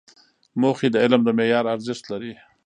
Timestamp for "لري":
2.11-2.33